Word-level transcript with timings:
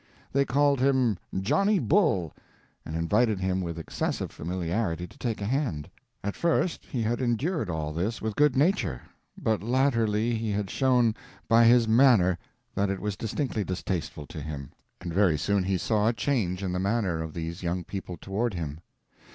They 0.33 0.45
called 0.45 0.79
him 0.79 1.19
"Johnny 1.41 1.77
Bull," 1.77 2.33
and 2.87 2.95
invited 2.95 3.39
him 3.39 3.61
with 3.61 3.77
excessive 3.77 4.31
familiarity 4.31 5.05
to 5.05 5.15
take 5.19 5.41
a 5.41 5.45
hand. 5.45 5.91
At 6.23 6.35
first 6.35 6.85
he 6.85 7.03
had 7.03 7.21
endured 7.21 7.69
all 7.69 7.93
this 7.93 8.19
with 8.19 8.35
good 8.35 8.55
nature, 8.55 9.03
but 9.37 9.61
latterly 9.61 10.33
he 10.33 10.49
had 10.49 10.71
shown 10.71 11.13
by 11.47 11.65
his 11.65 11.87
manner 11.87 12.39
that 12.73 12.89
it 12.89 12.99
was 12.99 13.15
distinctly 13.15 13.63
distasteful 13.63 14.25
to 14.25 14.41
him, 14.41 14.71
and 15.01 15.13
very 15.13 15.37
soon 15.37 15.63
he 15.65 15.77
saw 15.77 16.07
a 16.07 16.13
change 16.13 16.63
in 16.63 16.71
the 16.73 16.79
manner 16.79 17.21
of 17.21 17.35
these 17.35 17.61
young 17.61 17.83
people 17.83 18.17
toward 18.17 18.55
him. 18.55 18.79